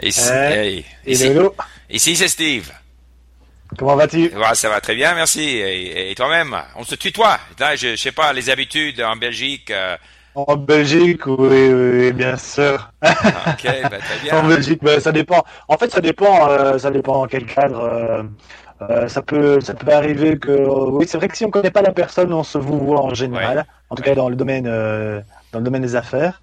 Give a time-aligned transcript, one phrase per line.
[0.00, 1.30] Ici, hey, ici,
[1.90, 2.70] ici, c'est Steve?
[3.78, 4.32] comment vas-tu?
[4.32, 5.40] Ouais, ça va très bien, merci.
[5.42, 6.56] Et, et toi-même?
[6.76, 7.38] On se tutoie.
[7.58, 9.70] Là, je, je sais pas, les habitudes en Belgique.
[9.70, 9.96] euh,
[10.34, 12.90] En Belgique, oui, oui, bien sûr.
[13.04, 14.46] ok, bah, très En.
[14.48, 15.44] Belgique, ben, ça dépend.
[15.68, 17.80] En fait, ça dépend, euh, ça dépend dans quel cadre.
[17.82, 18.22] euh,
[18.82, 20.50] euh, ça peut, ça peut arriver que,
[20.90, 23.14] oui, c'est vrai que si on connaît pas la personne, on se vous voit en
[23.14, 23.66] général.
[23.90, 24.08] En tout Ouais.
[24.10, 25.20] cas, dans le domaine, euh,
[25.52, 26.42] dans le domaine des affaires.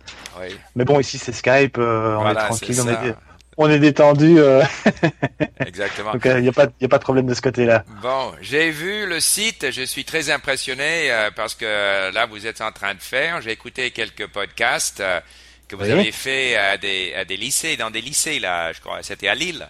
[0.75, 3.15] Mais bon, ici, c'est Skype, euh, on voilà, est tranquille, on est,
[3.61, 4.63] on est détendu, euh,
[5.65, 6.13] Exactement.
[6.13, 7.83] donc il n'y a pas, y a pas de problème de ce côté-là.
[8.01, 12.47] Bon, j'ai vu le site, je suis très impressionné euh, parce que euh, là, vous
[12.47, 13.41] êtes en train de faire.
[13.41, 15.19] J'ai écouté quelques podcasts euh,
[15.67, 15.91] que vous Oui.
[15.91, 18.99] avez fait à des, à des lycées, dans des lycées, là, je crois.
[19.01, 19.67] C'était à Lille.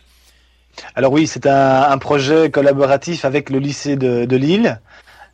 [0.95, 4.79] Alors oui, c'est un, un projet collaboratif avec le lycée de, de Lille.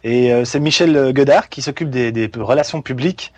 [0.04, 3.34] Et euh, c'est Michel Godard qui s'occupe des, des relations publiques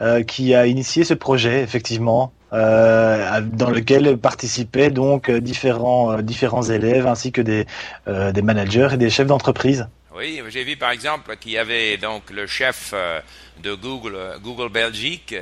[0.00, 6.22] euh, qui a initié ce projet, effectivement, euh, dans lequel participaient donc euh, différents, euh,
[6.22, 7.66] différents élèves ainsi que des,
[8.06, 9.86] euh, des managers et des chefs d'entreprise.
[10.14, 13.20] Oui, j'ai vu par exemple qu'il y avait donc le chef euh,
[13.62, 15.34] de Google, Google Belgique,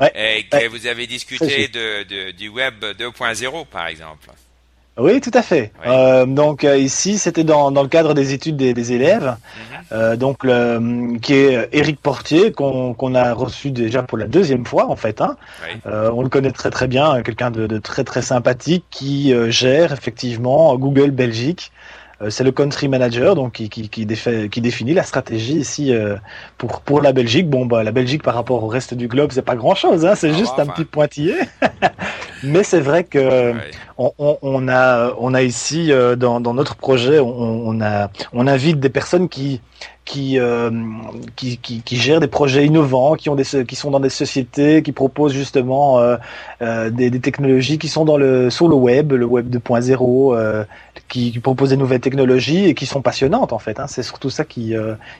[0.00, 0.68] Ouais, et que ouais.
[0.68, 4.30] vous avez discuté de, de- du web 2.0 par exemple.
[4.98, 5.72] Oui, tout à fait.
[5.80, 5.86] Oui.
[5.86, 9.24] Euh, donc euh, ici, c'était dans, dans le cadre des études des, des élèves.
[9.24, 9.78] Mhm.
[9.92, 14.90] Euh, donc le, qui est Éric Portier qu'on a reçu déjà pour la deuxième fois
[14.90, 15.20] en fait.
[15.20, 15.36] Hein.
[15.62, 15.80] Oui.
[15.86, 19.92] Euh, on le connaît très très bien, quelqu'un de, de très très sympathique qui gère
[19.92, 21.72] effectivement Google Belgique.
[22.20, 25.94] Euh, c'est le country manager donc qui, qui, qui, défait- qui définit la stratégie ici
[25.94, 26.16] euh,
[26.56, 27.48] pour pour la Belgique.
[27.48, 30.14] Bon bah la Belgique par rapport au reste du globe c'est pas grand chose, hein,
[30.16, 31.34] c'est Ah, juste un petit pointillé.
[32.42, 33.52] Mais c'est vrai que
[33.98, 37.28] on, on- on a, on a ici euh, dans, dans notre projet, on,
[37.68, 39.60] on a, on invite des personnes qui,
[40.08, 40.70] qui, euh,
[41.36, 44.82] qui, qui, qui gèrent des projets innovants, qui ont des, qui sont dans des sociétés,
[44.82, 46.16] qui proposent justement euh,
[46.62, 50.64] euh, des, technologies qui sont dans le, sur le web, le web 2.0, euh,
[51.08, 53.78] qui, proposent des nouvelles technologies et qui sont passionnantes en fait.
[53.78, 53.86] Hein.
[53.86, 54.74] C'est surtout ça qui,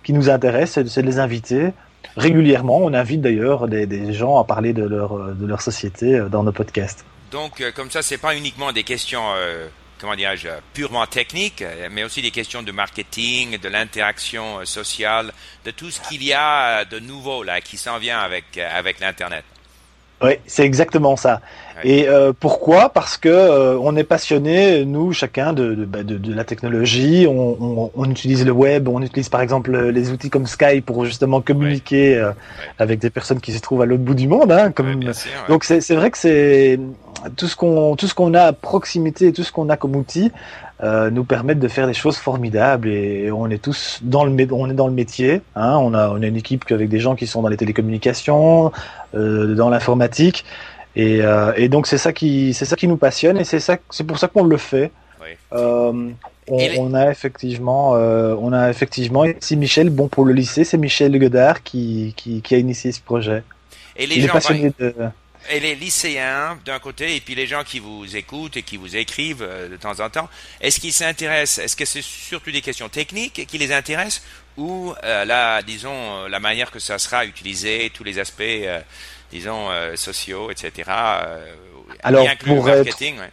[0.05, 1.73] qui nous intéresse, c'est de les inviter.
[2.17, 6.43] Régulièrement, on invite d'ailleurs des, des gens à parler de leur, de leur société dans
[6.43, 7.05] nos podcasts.
[7.31, 9.23] Donc, comme ça, c'est pas uniquement des questions,
[9.99, 14.65] comment dirais-je, euh, purement techniques, euh, mais aussi des questions de marketing, de l'interaction euh,
[14.65, 15.33] sociale,
[15.65, 19.45] de tout ce qu'il y a de nouveau là qui s'en vient avec avec l'internet.
[20.21, 21.41] Oui, c'est exactement ça.
[21.85, 22.89] Et euh, pourquoi?
[22.89, 27.27] Parce que euh, on est passionné, nous, chacun, de, de, bah, de, de la technologie.
[27.29, 31.05] On, on, on utilise le web, on utilise par exemple les outils comme Skype pour
[31.05, 32.33] justement communiquer euh,
[32.79, 34.51] avec des personnes qui se trouvent à l'autre bout du monde.
[34.53, 35.03] Hein, comme...
[35.03, 35.31] Ouais, sûr.
[35.49, 36.81] Donc c'est vrai que c'est
[37.37, 40.31] tout ce qu'on tout ce qu'on a à proximité, tout ce qu'on a comme outil
[40.83, 44.71] euh, nous permettent de faire des choses formidables et on est tous dans le on
[44.71, 45.43] est dans le métier.
[45.57, 48.73] Hein, on a on a une équipe avec des gens qui sont dans les télécommunications,
[49.15, 50.45] euh, dans l'informatique
[50.99, 53.77] et, euh, et donc c'est ça qui c'est ça qui nous passionne et c'est ça
[53.91, 54.91] c'est pour ça qu'on le fait.
[55.23, 55.31] Oui.
[55.53, 56.11] Euh,
[56.51, 59.91] on, Et les- on a effectivement, euh, on a effectivement ici Michel.
[59.91, 63.43] Bon pour le lycée, c'est Michel Godard qui, qui, qui a initié ce projet.
[63.97, 64.95] Et les Il est passionné de,
[65.51, 68.97] et les lycéens d'un côté, et puis les gens qui vous écoutent et qui vous
[68.97, 70.29] écrivent euh, de temps en temps,
[70.61, 71.65] est-ce qu'ils s'intéressent?
[71.65, 74.23] Est-ce que c'est surtout des questions techniques qui les intéressent?
[74.57, 78.81] Ou euh, là, disons, euh, la manière que ça sera utilisé, tous les aspects, euh,
[79.31, 80.91] disons, euh, sociaux, etc.
[82.03, 83.31] Alors, pour être- marketing, ouais.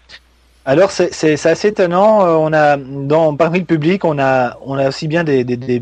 [0.68, 2.22] Alors c'est assez étonnant.
[2.42, 5.80] On a dans parmi le public, on a on a aussi bien des des, des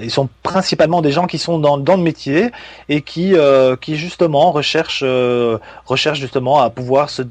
[0.00, 2.50] ils sont principalement des gens qui sont dans le métier
[2.88, 7.22] et qui euh, justement recherchent euh, recherchent justement à pouvoir se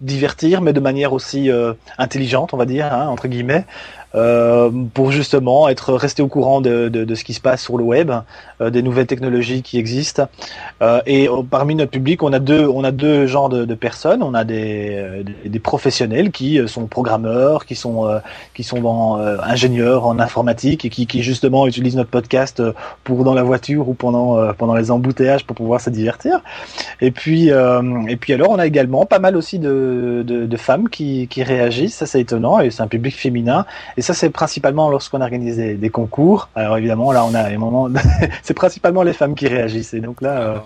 [0.00, 5.12] divertir, mais de manière aussi euh, intelligente, on va dire hein, entre guillemets, euh, pour
[5.12, 8.10] justement être resté au courant de, de, de ce qui se passe sur le web,
[8.60, 10.28] euh, des nouvelles technologies qui existent.
[10.82, 13.74] Euh, et euh, parmi notre public, on a deux, on a deux genres de, de
[13.74, 14.22] personnes.
[14.22, 18.18] On a des, euh, des, professionnels qui euh, sont programmeurs, qui sont, euh,
[18.54, 22.72] qui sont dans, euh, ingénieurs en informatique et qui, qui justement utilisent notre podcast euh,
[23.04, 26.40] pour dans la voiture ou pendant, euh, pendant les embouteillages pour pouvoir se divertir.
[27.00, 30.56] Et puis, euh, et puis alors, on a également pas mal aussi de, de, de
[30.56, 31.96] femmes qui, qui réagissent.
[31.96, 32.60] Ça, c'est étonnant.
[32.60, 33.66] Et c'est un public féminin.
[33.98, 36.50] Et ça, c'est principalement lorsqu'on organise des, des concours.
[36.54, 37.88] Alors évidemment, là, on a un moment,
[38.44, 39.92] c'est principalement les femmes qui réagissent.
[39.92, 40.58] Et donc là, euh,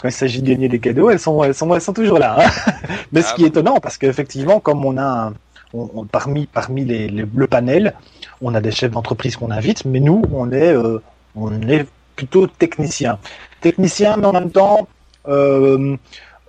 [0.00, 2.36] quand il s'agit de gagner des cadeaux, elles sont, elles sont, elles sont toujours là.
[2.40, 2.72] hein.
[3.12, 5.34] Mais ce Ah qui est étonnant, parce qu'effectivement, comme on a, un-
[5.74, 7.94] on- on- parmi, parmi les, les- le panel,
[8.40, 11.00] on a des chefs d'entreprise qu'on invite, mais nous, on est, euh,
[11.36, 13.18] on est plutôt technicien.
[13.60, 14.88] Technicien, mais en même temps,
[15.28, 15.96] euh,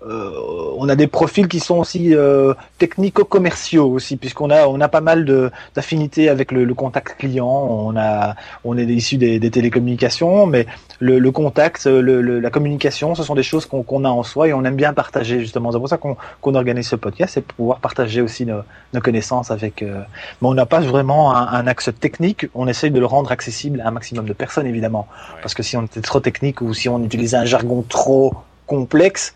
[0.07, 0.31] euh,
[0.77, 5.01] on a des profils qui sont aussi euh, technico-commerciaux aussi, puisqu'on a on a pas
[5.01, 7.45] mal de d'affinités avec le, contact client.
[7.47, 10.67] On a on est issu des, télécommunications, mais
[10.99, 14.75] le, contact, la communication, ce sont des choses qu'on a en soi et on aime
[14.75, 15.71] bien partager justement.
[15.71, 18.61] C'est pour ça qu'on organise ce podcast, c'est pouvoir partager aussi nos,
[19.01, 19.81] connaissances avec.
[19.81, 20.01] Euh,
[20.41, 22.47] mais on n'a pas vraiment un, axe technique.
[22.55, 25.07] On essaye de le rendre accessible à un maximum de personnes évidemment,
[25.41, 28.33] parce que si on était trop technique ou si on utilisait un jargon trop
[28.65, 29.33] complexe,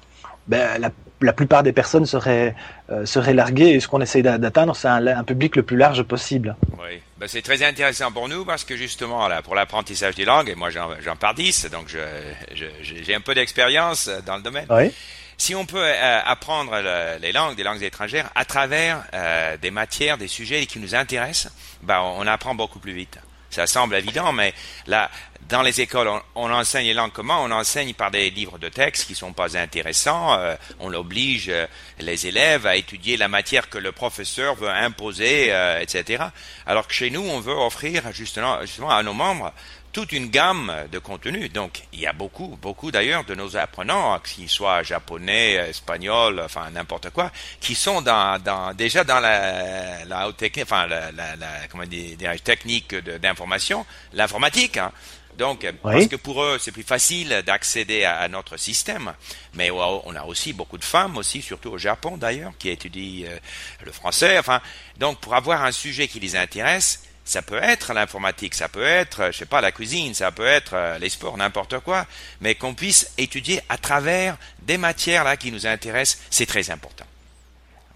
[0.48, 0.90] ben, la,
[1.22, 2.56] la, plupart des personnes seraient,
[2.90, 6.04] euh, seraient larguées et ce qu'on essaye d'atteindre, c'est un, un, public le plus large
[6.04, 6.56] possible.
[6.80, 10.50] Oui, ben, c'est très intéressant pour nous parce que justement, là, pour l'apprentissage des langues,
[10.50, 14.66] et moi j'en pars 10, donc j'ai un peu d'expérience dans le domaine.
[14.69, 14.92] Oui.
[15.38, 16.78] Si on peut euh, apprendre
[17.19, 21.51] les langues, des langues étrangères, à travers euh, des matières, des sujets qui nous intéressent,
[21.81, 23.18] ben, on apprend beaucoup plus vite.
[23.50, 24.54] Ça semble évident, mais
[24.88, 25.12] là,
[25.53, 29.05] dans les écoles, on, enseigne les langues comment On enseigne par des livres de texte
[29.05, 30.33] qui sont pas intéressants.
[30.39, 31.67] Euh, on oblige euh,
[32.00, 36.23] les élèves à étudier la matière que le professeur veut imposer, euh, etc.
[36.65, 39.53] Alors que chez nous, on veut offrir justement, justement à nos membres
[39.91, 41.53] toute une gamme de contenus.
[41.53, 46.71] Donc, il y a beaucoup, beaucoup d'ailleurs de nos apprenants, qu'ils soient japonais, espagnols, enfin
[46.71, 51.35] n'importe quoi, qui sont dans, dans déjà dans la, la haute technique, enfin la, la,
[51.35, 54.77] la comment dire, technique d'information, l'informatique.
[54.77, 54.91] Hein.
[55.38, 59.13] Donc, parce que pour eux, c'est plus facile d'accéder à, notre système.
[59.56, 63.38] Mais on a aussi beaucoup de femmes aussi, surtout au Japon d'ailleurs, qui étudient euh,
[63.83, 64.38] le français.
[64.38, 64.62] Enfin,
[64.97, 69.31] donc pour avoir un sujet qui les intéresse, ça peut être l'informatique, ça peut être,
[69.31, 72.06] je sais pas, la cuisine, ça peut être euh, les sports, n'importe quoi,
[72.41, 77.06] mais qu'on puisse étudier à travers des matières là qui nous intéressent, c'est très important.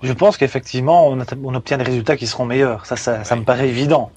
[0.03, 2.85] Je pense qu'effectivement, on, obtient des résultats qui seront meilleurs.
[2.85, 4.11] Ça, ça, me paraît évident.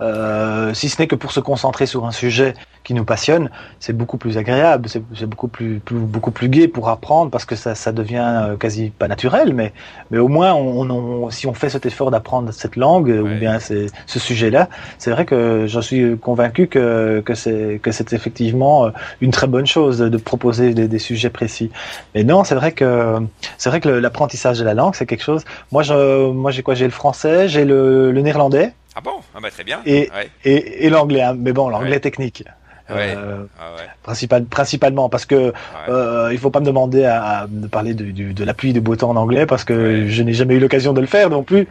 [0.00, 2.54] Euh, si ce n'est que pour se concentrer sur un sujet
[2.84, 3.50] qui nous passionne,
[3.80, 7.74] c'est beaucoup plus agréable, c'est beaucoup plus, beaucoup plus gai pour apprendre parce que ça,
[7.74, 9.72] ça devient euh, quasi pas naturel, mais,
[10.10, 13.58] mais au moins on, on, si on fait cet effort d'apprendre cette langue ou bien
[13.58, 18.90] ce sujet-là, c'est vrai que je suis convaincu que, que c'est que c'est effectivement euh,
[19.20, 21.70] une très bonne chose de, proposer des, des, sujets précis.
[22.14, 23.16] Mais non, c'est vrai que
[23.58, 25.44] c'est vrai que l'apprentissage de la langue, c'est quelque chose.
[25.72, 26.74] Moi, je, moi j'ai quoi?
[26.74, 28.72] J'ai le français, j'ai le, le néerlandais.
[28.96, 29.20] Ah bon?
[29.34, 29.82] Ah bah, Très bien.
[29.84, 30.10] Et,
[30.44, 31.36] et, et l'anglais, hein.
[31.38, 32.44] mais bon, l'anglais technique.
[32.90, 33.72] Euh, ah
[34.02, 35.52] principal, principalement parce que
[35.88, 38.78] euh, il faut pas me demander à, de parler de, de, de la pluie de
[38.78, 41.42] beau temps en anglais parce que je n'ai jamais eu l'occasion de le faire non
[41.42, 41.66] plus.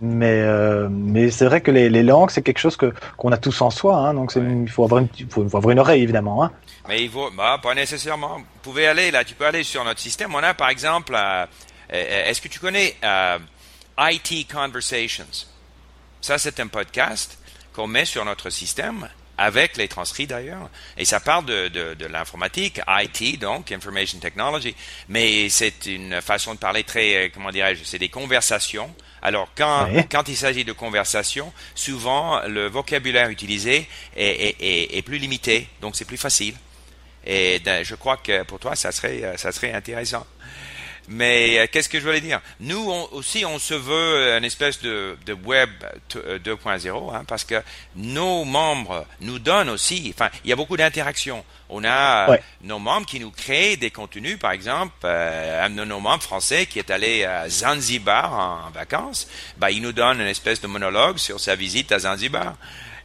[0.00, 3.36] Mais euh, mais c'est vrai que les, les langues c'est quelque chose que qu'on a
[3.36, 6.44] tous en soi, hein, donc il faut avoir une faut, avoir une oreille évidemment.
[6.44, 6.52] Hein.
[6.88, 8.36] Mais il faut bah, pas nécessairement.
[8.36, 10.34] Vous pouvez aller là, tu peux aller sur notre système.
[10.34, 11.46] On a par exemple, euh,
[11.90, 12.96] est-ce que tu connais
[13.98, 15.24] IT Conversations?
[16.20, 17.38] Ça, c'est un podcast
[17.72, 20.68] qu'on met sur notre système avec les transcrits d'ailleurs.
[20.96, 24.74] Et ça parle de, de, de l'informatique, IT, donc Information Technology,
[25.08, 28.92] mais c'est une façon de parler très, euh, comment dirais-je, c'est des conversations.
[29.22, 35.02] Alors quand, quand il s'agit de conversations, souvent le vocabulaire utilisé est, est, est, est
[35.02, 36.54] plus limité, donc c'est plus facile.
[37.24, 40.26] Et ben, je crois que pour toi, ça serait, euh, ça serait intéressant.
[41.08, 42.40] Mais euh, qu'est-ce que je voulais dire?
[42.60, 45.70] Nous aussi, on se veut une espèce de, de web
[46.10, 47.62] 2.0 euh, hein, parce que
[47.96, 50.12] nos membres nous donnent aussi.
[50.14, 51.44] Enfin, il y a beaucoup d'interactions.
[51.70, 56.00] On a euh, nos membres qui nous créent des contenus, par exemple, un de nos
[56.00, 58.32] membres français qui est allé à Zanzibar
[58.66, 62.54] en, vacances, bah, il nous donne une espèce de monologue sur sa visite à Zanzibar.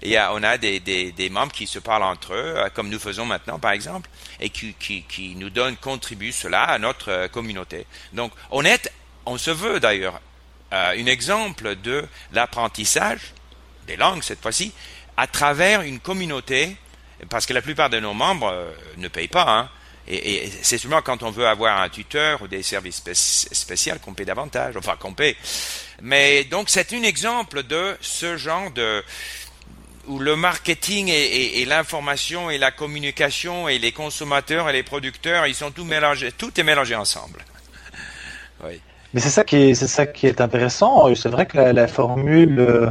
[0.03, 3.25] Et on a des, des, des, membres qui se parlent entre eux, comme nous faisons
[3.25, 4.09] maintenant, par exemple
[4.43, 7.85] et qui, qui, qui nous donne, contribue cela à notre euh, communauté.
[8.11, 8.91] Donc, on est,
[9.25, 10.19] on se veut d'ailleurs,
[10.73, 13.33] euh, un exemple de l'apprentissage
[13.87, 14.73] des langues cette fois-ci
[15.15, 16.75] à travers une communauté,
[17.29, 19.45] parce que la plupart de nos membres euh, ne payent pas.
[19.47, 19.69] Hein,
[20.07, 24.13] et, et c'est seulement quand on veut avoir un tuteur ou des services spéciaux qu'on
[24.13, 25.37] paie davantage, enfin qu'on paie.
[26.01, 29.01] Mais donc c'est un exemple de ce genre de,
[30.07, 35.55] où le marketing et, l'information et la communication et les consommateurs et les producteurs, ils
[35.55, 37.39] sont tous mélangés, tout est mélangé ensemble.
[38.65, 38.81] oui.
[39.13, 41.13] Mais c'est ça qui est, c'est ça qui est intéressant.
[41.13, 42.89] C'est vrai que la, formule, euh,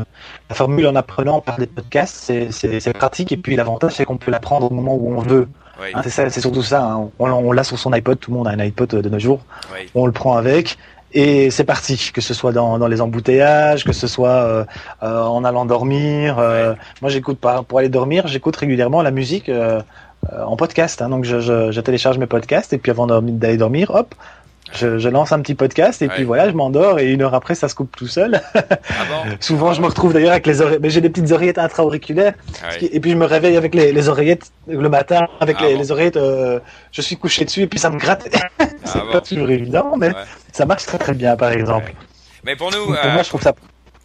[0.48, 3.32] la formule en apprenant par des podcasts, c'est, pratique.
[3.32, 5.48] Et puis l'avantage, c'est qu'on peut l'apprendre au moment où on veut.
[5.80, 6.84] Hein, c'est, c'est surtout ça.
[6.84, 7.10] Hein.
[7.18, 8.20] On, on, l'a sur son iPod.
[8.20, 9.40] Tout le monde a un iPod de nos jours.
[9.96, 10.78] On le prend avec
[11.14, 14.64] et c'est parti, que ce soit dans, dans les embouteillages, que ce soit euh,
[15.02, 16.38] euh, en allant dormir.
[16.38, 19.50] Euh, moi, j'écoute pas pour aller dormir, j'écoute régulièrement la musique
[20.30, 21.02] en podcast.
[21.02, 24.14] Hein, donc, je, je, je, télécharge mes podcasts et puis avant d'aller dormir, hop,
[24.74, 27.68] Je, lance un petit podcast et puis voilà, je m'endors et une heure après, ça
[27.68, 28.40] se coupe tout seul.
[28.54, 28.62] Ah
[29.40, 30.80] Souvent, je me retrouve d'ailleurs avec les oreillettes.
[30.82, 32.34] Mais j'ai des petites oreillettes intra-auriculaires.
[32.80, 36.16] Et puis, je me réveille avec les, oreillettes le matin, avec ah les, oreillettes.
[36.16, 36.60] Euh,
[36.90, 38.28] je suis couché dessus et puis ça me gratte.
[38.84, 40.12] c'est pas toujours évident, mais
[40.52, 41.92] ça marche très très bien, par exemple.
[42.44, 43.52] Mais pour nous, pour moi, euh, je trouve ça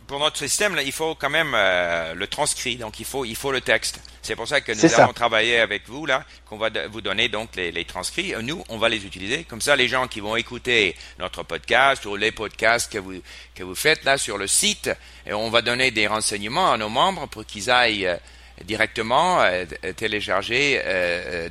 [0.07, 3.35] pour notre système, là, il faut quand même euh, le transcrit, donc il faut, il
[3.35, 3.99] faut le texte.
[4.21, 7.55] C'est pour ça que nous allons travailler avec vous, là, qu'on va vous donner donc
[7.57, 8.33] les, les, transcrits.
[8.41, 9.43] Nous, on va les utiliser.
[9.43, 13.21] Comme ça, les gens qui vont écouter notre podcast ou les podcasts que vous,
[13.53, 14.89] que vous faites là sur le site,
[15.25, 18.15] et on va donner des renseignements à nos membres pour qu'ils aillent euh,
[18.63, 20.81] directement euh, télécharger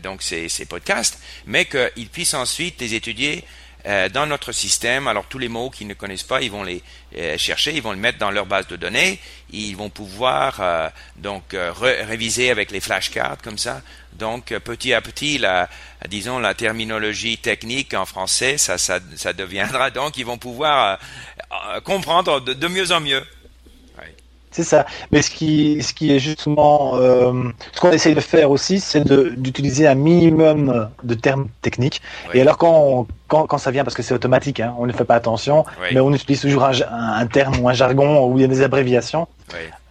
[0.03, 3.45] donc ces, ces podcasts, mais qu'ils puissent ensuite les étudier
[3.87, 5.07] euh, dans notre système.
[5.07, 6.83] Alors tous les mots qu'ils ne connaissent pas, ils vont les
[7.17, 10.89] euh, chercher, ils vont les mettre dans leur base de données, ils vont pouvoir euh,
[11.17, 13.83] donc réviser avec les flashcards comme ça.
[14.15, 15.69] Donc petit à petit, la,
[16.09, 20.99] disons la terminologie technique en français, ça, ça, ça deviendra donc ils vont pouvoir
[21.85, 23.23] comprendre de mieux en mieux.
[24.57, 24.87] C'est ça.
[25.13, 27.31] Mais ce qui, ce qui est justement, euh,
[27.75, 32.01] ce qu'on essaye de faire aussi, c'est d'utiliser un minimum de termes techniques.
[32.33, 35.05] Et alors quand, quand, quand, ça vient, parce que c'est automatique, hein, on ne fait
[35.05, 38.45] pas attention, mais on utilise toujours un, un, terme ou un jargon où il y
[38.45, 39.29] a des abréviations.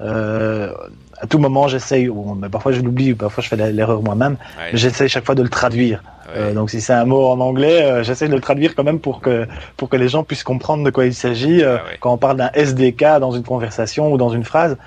[0.01, 0.73] Euh,
[1.21, 2.09] à tout moment, j'essaye,
[2.51, 6.03] parfois je l'oublie, parfois je fais l'erreur moi-même, mais j'essaye chaque fois de le traduire.
[6.35, 8.99] Euh, donc si c'est un mot en anglais, euh, j'essaie de le traduire quand même
[8.99, 11.63] pour que pour que les gens puissent comprendre de quoi il s'agit.
[11.63, 14.77] Euh, ah quand on parle d'un SDK dans une conversation ou dans une phrase,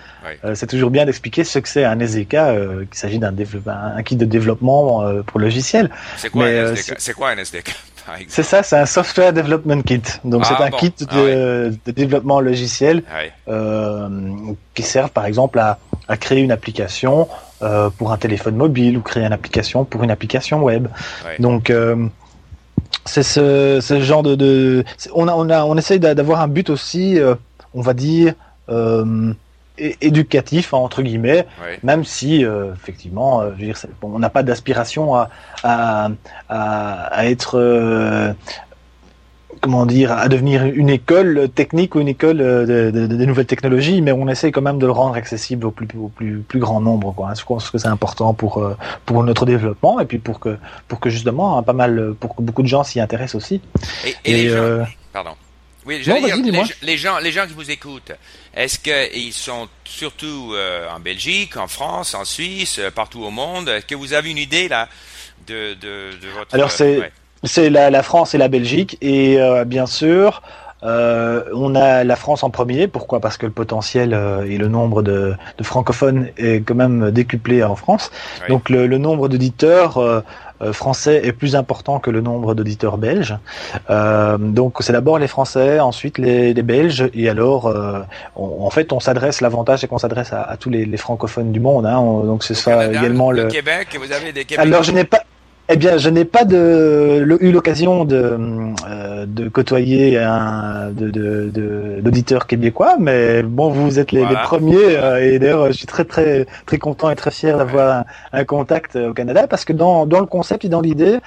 [0.54, 3.34] c'est toujours bien d'expliquer ce que c'est un SDK, qu'il s'agit d'un
[3.68, 5.90] un kit de développement pour logiciel.
[6.16, 6.46] C'est quoi,
[7.16, 7.74] quoi, un SDK
[8.28, 10.02] c'est ça, c'est un Software Development Kit.
[10.24, 13.02] Donc c'est ah, un kit ah de, de, développement logiciel
[13.48, 14.08] euh,
[14.74, 15.78] qui sert par exemple à,
[16.08, 17.28] à créer une application
[17.62, 20.88] euh, pour un téléphone mobile ou créer une application pour une application web.
[21.38, 22.06] Donc euh,
[23.04, 24.84] c'est ce, ce, genre de, de,
[25.14, 27.34] on a on a on essaye d'avoir un but aussi, euh,
[27.74, 28.34] on va dire.
[30.00, 31.46] Éducatif entre guillemets,
[31.84, 35.30] même si euh, effectivement, euh, je veux dire, on n'a pas d'aspiration à,
[35.62, 36.08] à,
[36.48, 38.32] à, être euh,
[39.60, 44.02] comment dire, à devenir une école technique ou une école de, de, de, nouvelles technologies,
[44.02, 46.80] mais on essaie quand même de le rendre accessible au plus, au plus, plus grand
[46.80, 47.12] nombre.
[47.12, 47.32] Quoi.
[47.38, 48.62] Je pense que c'est important pour,
[49.06, 50.56] pour notre développement et puis pour que,
[50.88, 53.60] pour que justement, hein, pas mal, pour que beaucoup de gens s'y intéressent aussi.
[54.04, 55.32] Et, et, les gens, pardon.
[55.88, 56.14] Oui, dire,
[56.82, 58.12] les, gens, les gens qui vous écoutent,
[58.52, 63.70] est-ce qu'ils sont surtout euh, en Belgique, en France, en Suisse, euh, partout au monde?
[63.70, 64.86] Est-ce que vous avez une idée là
[65.46, 67.10] de, de, de votre Alors c'est
[67.44, 70.42] c'est la, la, France et la Belgique et euh, bien sûr.
[70.84, 72.86] Euh, on a la France en premier.
[72.86, 73.18] Pourquoi?
[73.18, 74.16] Parce que le potentiel
[74.46, 78.12] et le nombre de, de, francophones est quand même décuplé en France.
[78.48, 80.22] Donc le, le nombre d'auditeurs
[80.60, 83.36] euh, français est plus important que le nombre d'auditeurs belges.
[83.90, 88.00] Euh, donc c'est d'abord les Français, ensuite les, les Belges, et alors euh,
[88.34, 89.40] en fait on s'adresse.
[89.40, 91.86] L'avantage c'est qu'on s'adresse à, à, tous les, les, francophones du monde.
[91.86, 93.46] Hein, donc c'est ça également le.
[93.46, 94.64] Québec, vous avez des Québécois.
[94.64, 95.20] Alors je n'ai pas.
[95.70, 98.38] Eh bien, je n'ai pas de, eu l'occasion de,
[98.88, 104.96] euh, de côtoyer un d'auditeurs de, de, québécois, mais bon, vous êtes les, les premiers,
[104.96, 108.04] euh, et d'ailleurs, je suis très très très content et très fier d'avoir un,
[108.40, 111.18] un, contact au Canada, parce que dans, dans le concept et dans l'idée,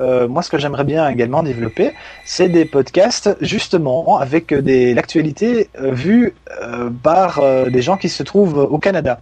[0.00, 1.92] euh, moi, ce que j'aimerais bien également développer,
[2.24, 8.22] c'est des podcasts justement avec des l'actualité euh, vue euh, par des gens qui se
[8.22, 9.20] trouvent au Canada.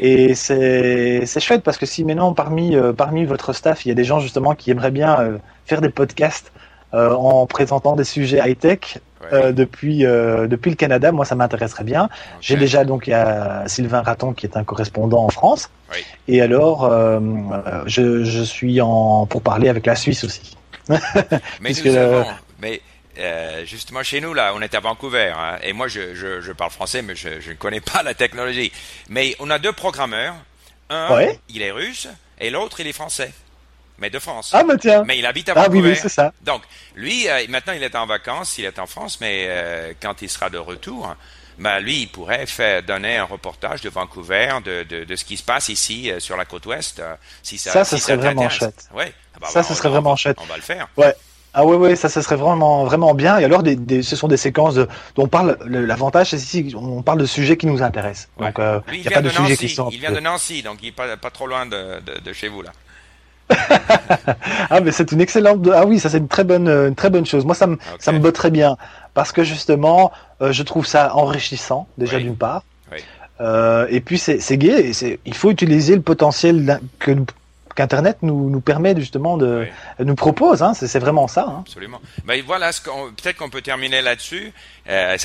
[0.00, 3.94] Et c'est c'est chouette parce que si maintenant parmi parmi votre staff, il y a
[3.94, 6.52] des gens justement qui aimeraient bien faire des podcasts
[6.96, 8.98] en présentant des sujets high tech
[9.32, 11.12] euh, depuis euh, depuis le Canada.
[11.12, 12.08] Moi, ça m'intéresserait bien.
[12.40, 15.70] J'ai déjà donc il y a Sylvain Raton qui est un correspondant en France.
[15.92, 16.04] Oui.
[16.28, 17.20] Et alors, euh,
[17.86, 20.56] je, je suis en pour parler avec la Suisse aussi.
[21.60, 22.26] mais nous avons,
[22.60, 22.80] mais
[23.18, 26.52] euh, justement chez nous là, on est à Vancouver hein, et moi je, je, je,
[26.52, 28.70] parle français mais je, je ne connais pas la technologie.
[29.08, 30.34] Mais on a deux programmeurs.
[30.88, 32.06] Un, il est russe
[32.38, 33.32] et l'autre il est français
[33.98, 34.50] mais de France.
[34.52, 35.04] Ah, mais tiens.
[35.06, 35.78] Mais il habite à Vancouver.
[35.78, 36.32] Ah oui, oui c'est ça.
[36.42, 36.62] Donc,
[36.94, 40.28] lui, euh, maintenant, il est en vacances, il est en France, mais euh, quand il
[40.28, 41.14] sera de retour,
[41.58, 45.36] ben, lui, il pourrait faire donner un reportage de Vancouver, de, de, de ce qui
[45.36, 47.02] se passe ici euh, sur la côte ouest,
[47.42, 47.72] si ça.
[47.72, 48.88] Ça, ce serait vraiment chouette.
[48.94, 49.12] Ouais.
[49.34, 50.38] Ah bah, ça, ce serait vraiment chouette.
[50.40, 50.88] On va le faire.
[50.96, 51.14] Ouais.
[51.58, 53.38] Ah oui, oui, ça, ce serait vraiment, vraiment bien.
[53.38, 55.56] Et alors, des, des, ce sont des séquences de, dont on parle.
[55.64, 58.28] L'avantage, c'est ici, on parle de sujets qui nous intéressent.
[58.38, 59.88] Donc, euh, il y a pas de, sujets qui sont.
[59.88, 62.48] Il vient de Nancy, donc il est pas, pas trop loin de, de, de chez
[62.48, 62.72] vous là.
[64.70, 67.26] ah mais c'est une excellente ah oui ça c'est une très bonne une très bonne
[67.26, 67.44] chose.
[67.44, 68.76] Moi ça me ça me botte très bien
[69.14, 70.12] parce que justement
[70.42, 72.62] euh, je trouve ça enrichissant déjà d'une part.
[72.92, 72.98] Oui.
[73.40, 77.12] euh, et puis c'est c'est gai et c'est il faut utiliser le potentiel que
[77.76, 79.68] qu'Internet nous, nous permet justement de
[80.00, 80.62] nous propose.
[80.62, 81.46] Hein, c'est vraiment ça.
[81.48, 81.64] Hein.
[81.66, 82.00] Absolument.
[82.24, 84.52] Ben voilà, peut-être qu'on peut terminer là-dessus.
[84.88, 85.16] Euh,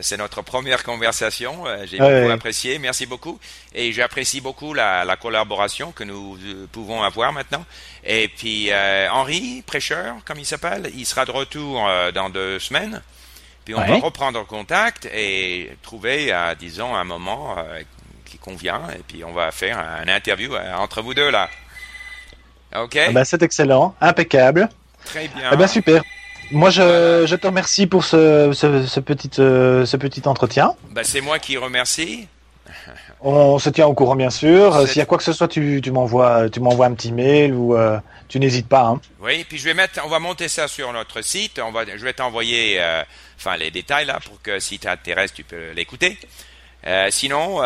[0.00, 1.66] c'est notre première conversation.
[1.66, 2.78] Euh, j'ai beaucoup apprécié.
[2.78, 3.38] Merci beaucoup.
[3.74, 7.64] Et j'apprécie beaucoup la, la, collaboration que nous euh, pouvons avoir maintenant.
[8.02, 13.02] Et puis euh, Henri, prêcheur, comme il s'appelle, il sera de retour dans deux semaines.
[13.64, 17.56] Puis on va reprendre contact et trouver, disons, un moment
[18.26, 18.82] qui convient.
[18.94, 21.48] Et puis on va faire un interview entre vous deux là.
[22.74, 22.98] Ok.
[23.12, 24.68] Ben, c'est excellent, impeccable.
[25.04, 25.50] Très bien.
[25.52, 26.02] Eh ben super.
[26.50, 30.74] Moi, je, je te remercie pour ce, ce, ce petit, euh, ce petit entretien.
[30.90, 32.28] Ben, c'est moi qui remercie.
[33.20, 34.86] On se tient au courant, bien sûr.
[34.86, 37.54] S'il y a quoi que ce soit, tu, tu m'envoies, tu m'envoies un petit mail
[37.54, 38.82] ou euh, tu n'hésites pas.
[38.82, 39.00] Hein.
[39.20, 41.58] Oui, puis je vais mettre, on va monter ça sur notre site.
[41.64, 43.02] On va, je vais t'envoyer, euh,
[43.38, 46.18] enfin les détails là pour que si t'intéresse, tu peux l'écouter.
[47.08, 47.62] sinon,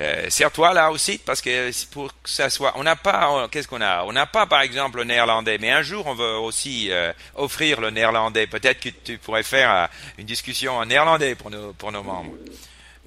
[0.00, 3.80] euh, Serre-toi là aussi parce que pour que ça soit, on n'a pas, qu'est-ce qu'on
[3.80, 4.04] a?
[4.04, 7.80] On n'a pas par exemple le néerlandais, mais un jour on veut aussi euh, offrir
[7.80, 8.46] le néerlandais.
[8.46, 9.86] Peut-être que tu pourrais faire euh,
[10.18, 12.32] une discussion en néerlandais pour nos pour nos membres.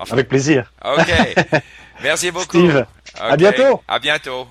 [0.10, 0.72] Avec plaisir.
[0.84, 1.12] Ok.
[2.04, 2.58] Merci beaucoup.
[2.58, 2.86] Steve.
[3.20, 3.82] À bientôt.
[3.88, 4.48] À bientôt.